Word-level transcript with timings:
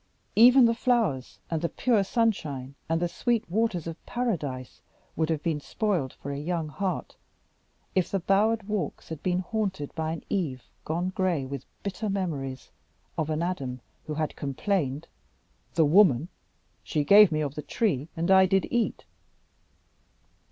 Even 0.35 0.65
the 0.65 0.73
flowers 0.73 1.37
and 1.51 1.61
the 1.61 1.69
pure 1.69 2.03
sunshine 2.03 2.73
and 2.89 2.99
the 2.99 3.07
sweet 3.07 3.47
waters 3.47 3.85
of 3.85 4.03
Paradise 4.07 4.81
would 5.15 5.29
have 5.29 5.43
been 5.43 5.59
spoiled 5.59 6.13
for 6.13 6.31
a 6.31 6.39
young 6.39 6.69
heart, 6.69 7.15
if 7.93 8.09
the 8.09 8.19
bowered 8.19 8.67
walks 8.67 9.09
had 9.09 9.21
been 9.21 9.37
haunted 9.41 9.93
by 9.93 10.11
an 10.11 10.23
Eve 10.27 10.63
gone 10.85 11.09
gray 11.09 11.45
with 11.45 11.65
bitter 11.83 12.09
memories 12.09 12.71
of 13.15 13.29
an 13.29 13.43
Adam 13.43 13.79
who 14.07 14.15
had 14.15 14.35
complained. 14.35 15.07
"The 15.75 15.85
woman 15.85 16.29
she 16.83 17.03
gave 17.03 17.31
me 17.31 17.41
of 17.41 17.53
the 17.53 17.61
tree, 17.61 18.07
and 18.17 18.31
I 18.31 18.47
did 18.47 18.65
eat." 18.71 19.05